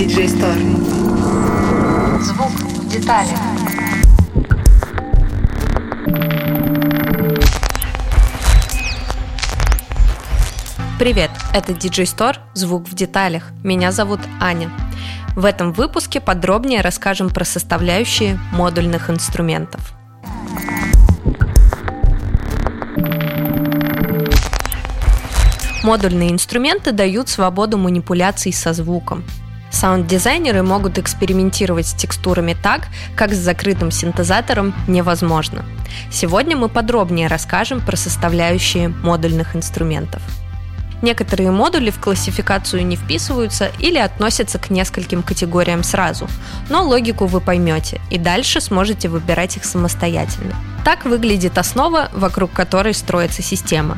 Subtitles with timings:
[0.00, 0.62] DJ Store.
[2.22, 3.38] Звук в деталях.
[10.98, 13.50] Привет, это DJ Store «Звук в деталях».
[13.62, 14.70] Меня зовут Аня.
[15.36, 19.92] В этом выпуске подробнее расскажем про составляющие модульных инструментов.
[25.82, 29.24] Модульные инструменты дают свободу манипуляций со звуком.
[29.70, 35.64] Саунд-дизайнеры могут экспериментировать с текстурами так, как с закрытым синтезатором невозможно.
[36.10, 40.22] Сегодня мы подробнее расскажем про составляющие модульных инструментов.
[41.02, 46.28] Некоторые модули в классификацию не вписываются или относятся к нескольким категориям сразу,
[46.68, 50.54] но логику вы поймете и дальше сможете выбирать их самостоятельно.
[50.84, 53.96] Так выглядит основа, вокруг которой строится система.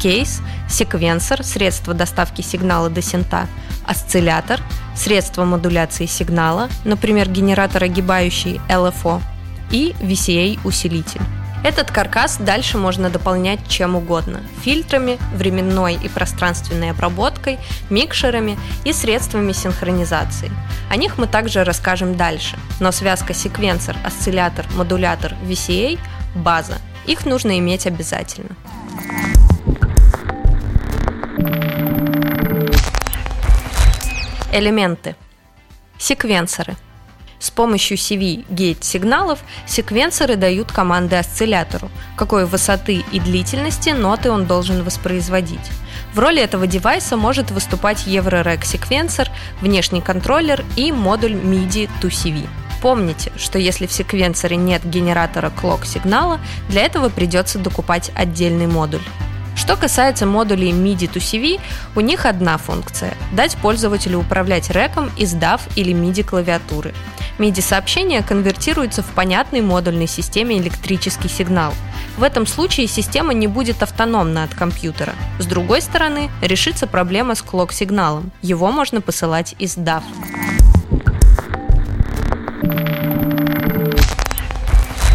[0.00, 3.46] Кейс, секвенсор, средство доставки сигнала до синта,
[3.86, 4.60] осциллятор,
[4.94, 9.20] средство модуляции сигнала, например, генератор огибающий LFO,
[9.72, 11.22] и VCA-усилитель.
[11.64, 19.52] Этот каркас дальше можно дополнять чем угодно– фильтрами, временной и пространственной обработкой, микшерами и средствами
[19.52, 20.50] синхронизации.
[20.90, 25.98] О них мы также расскажем дальше, но связка секвенсор, осциллятор, модулятор, VCA–
[26.34, 26.78] база.
[27.06, 28.56] Их нужно иметь обязательно.
[34.52, 35.16] Элементы.
[35.98, 36.76] Секвенсоры–
[37.42, 44.84] с помощью CV-гейт сигналов секвенсоры дают команды осциллятору, какой высоты и длительности ноты он должен
[44.84, 45.58] воспроизводить.
[46.14, 49.28] В роли этого девайса может выступать EuroRec секвенсор,
[49.60, 52.46] внешний контроллер и модуль MIDI to CV.
[52.80, 59.02] Помните, что если в секвенсоре нет генератора клок сигнала, для этого придется докупать отдельный модуль.
[59.62, 61.60] Что касается модулей MIDI to CV,
[61.94, 66.92] у них одна функция– дать пользователю управлять реком из DAV или MIDI клавиатуры.
[67.38, 71.72] MIDI-сообщение конвертируется в понятный модульной системе электрический сигнал.
[72.18, 75.14] В этом случае система не будет автономна от компьютера.
[75.38, 78.32] С другой стороны, решится проблема с клок-сигналом.
[78.42, 80.02] Его можно посылать из DAV.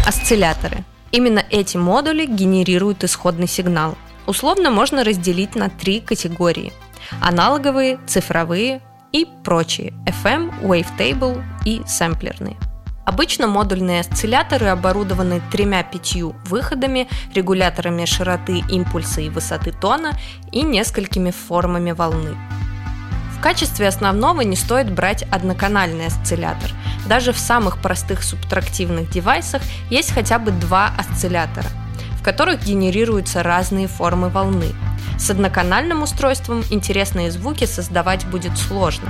[0.06, 0.84] Осцилляторы.
[1.12, 3.98] Именно эти модули генерируют исходный сигнал.
[4.28, 6.74] Условно можно разделить на три категории.
[7.22, 12.58] Аналоговые, цифровые и прочие FM, Wavetable и сэмплерные.
[13.06, 20.12] Обычно модульные осцилляторы оборудованы тремя-пятью выходами, регуляторами широты импульса и высоты тона
[20.52, 22.36] и несколькими формами волны.
[23.34, 26.70] В качестве основного не стоит брать одноканальный осциллятор.
[27.06, 31.68] Даже в самых простых субтрактивных девайсах есть хотя бы два осциллятора,
[32.28, 34.74] которых генерируются разные формы волны–
[35.18, 39.08] с одноканальным устройством интересные звуки создавать будет сложно.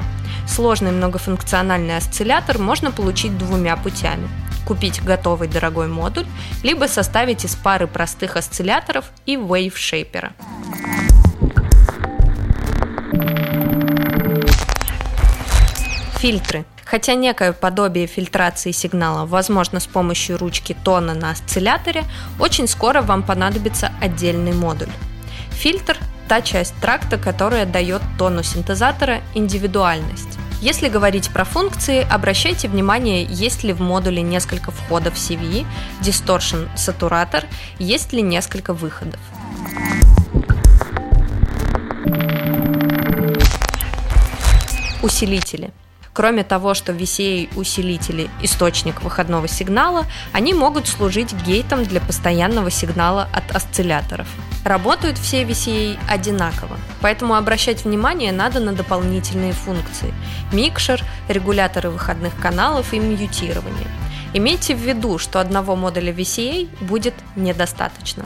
[0.49, 4.29] Сложный многофункциональный осциллятор можно получить двумя путями.
[4.67, 6.27] Купить готовый дорогой модуль,
[6.63, 10.33] либо составить из пары простых осцилляторов и вейвшейпера.
[16.21, 16.65] Фильтры.
[16.85, 22.03] Хотя некое подобие фильтрации сигнала возможно с помощью ручки тона на осцилляторе,
[22.41, 24.89] очень скоро вам понадобится отдельный модуль.
[25.51, 25.97] Фильтр–
[26.29, 30.41] та часть тракта, которая дает тону синтезатора индивидуальность.
[30.61, 35.65] Если говорить про функции, обращайте внимание, есть ли в модуле несколько входов CV,
[36.01, 37.45] distortion, сатуратор,
[37.79, 39.21] есть ли несколько выходов.
[45.01, 45.71] Усилители–
[46.19, 53.55] Кроме того, что VCA-усилители– источник выходного сигнала, они могут служить гейтом для постоянного сигнала от
[53.55, 54.27] осцилляторов.
[54.65, 60.13] Работают все VCA одинаково, поэтому обращать внимание надо на дополнительные функции–
[60.53, 63.87] микшер, регуляторы выходных каналов и мьютирование.
[64.35, 68.25] Имейте в виду, что одного модуля VCA будет недостаточно.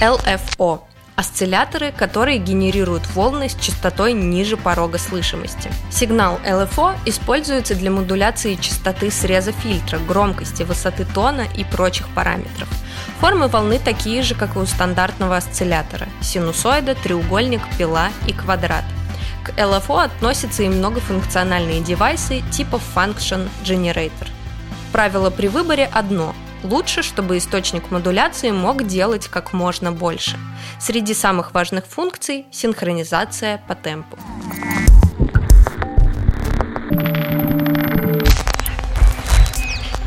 [0.00, 0.82] LFO
[1.18, 5.68] осцилляторы, которые генерируют волны с частотой ниже порога слышимости.
[5.90, 12.68] Сигнал LFO используется для модуляции частоты среза фильтра, громкости, высоты тона и прочих параметров.
[13.18, 18.84] Формы волны такие же, как и у стандартного осциллятора– синусоида, треугольник, пила и квадрат.
[19.42, 24.28] К LFO относятся и многофункциональные девайсы типа Function Generator.
[24.92, 26.32] Правило при выборе одно–
[26.64, 30.36] Лучше, чтобы источник модуляции мог делать как можно больше.
[30.80, 34.18] Среди самых важных функций– синхронизация по темпу.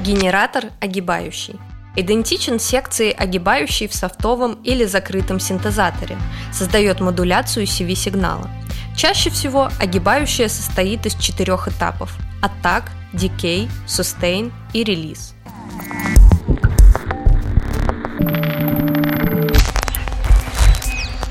[0.04, 1.60] Генератор огибающий.
[1.96, 6.18] идентичен секции, огибающей в софтовом или закрытом синтезаторе,
[6.52, 8.50] создает модуляцию CV-сигнала.
[8.96, 15.34] Чаще всего огибающая состоит из четырех этапов– атак, decay, sustain и релиз.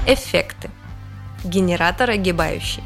[0.06, 0.70] Эффекты.
[1.44, 2.82] Генератор огибающий.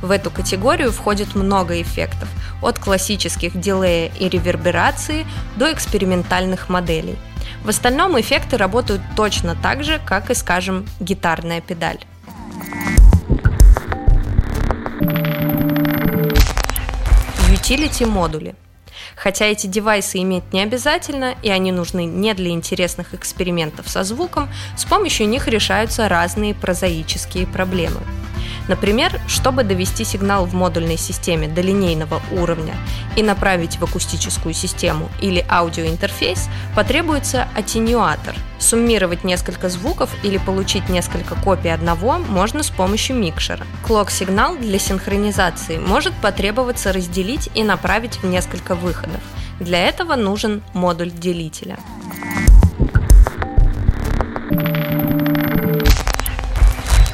[0.00, 2.28] В эту категорию входит много эффектов,
[2.62, 7.16] от классических дилея и реверберации до экспериментальных моделей.
[7.64, 12.00] В остальном эффекты работают точно так же, как и, скажем, гитарная педаль.
[17.50, 18.54] Utility модули–
[19.16, 24.48] Хотя эти девайсы иметь не обязательно, и они нужны не для интересных экспериментов со звуком,
[24.76, 28.00] с помощью них решаются разные прозаические проблемы.
[28.68, 32.74] Например, чтобы довести сигнал в модульной системе до линейного уровня
[33.16, 38.36] и направить в акустическую систему или аудиоинтерфейс, потребуется аттенюатор.
[38.58, 43.66] Суммировать несколько звуков или получить несколько копий одного можно с помощью микшера.
[43.86, 49.20] Клок-сигнал для синхронизации может потребоваться разделить и направить в несколько выходов.
[49.60, 51.78] Для этого нужен модуль делителя.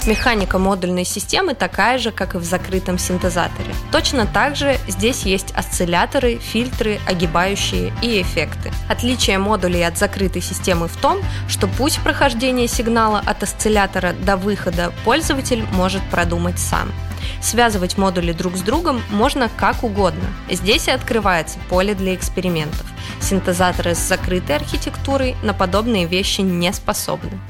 [0.06, 3.74] Механика модульной системы такая же, как и в закрытом синтезаторе.
[3.90, 8.70] Точно так же здесь есть осцилляторы, фильтры, огибающие и эффекты.
[8.88, 14.92] Отличие модулей от закрытой системы в том, что путь прохождения сигнала от осциллятора до выхода
[15.04, 16.92] пользователь может продумать сам.
[17.40, 20.24] Связывать модули друг с другом можно как угодно.
[20.50, 22.84] Здесь и открывается поле для экспериментов.
[23.22, 27.40] Синтезаторы с закрытой архитектурой на подобные вещи не способны.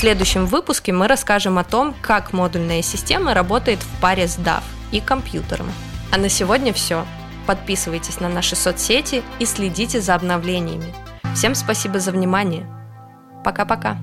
[0.00, 4.62] Следующем выпуске мы расскажем о том, как модульная система работает в паре с DAV
[4.92, 5.70] и компьютером.
[6.10, 7.04] А на сегодня все.
[7.46, 10.94] Подписывайтесь на наши соцсети и следите за обновлениями.
[11.34, 12.66] Всем спасибо за внимание.
[13.44, 13.98] Пока-пока.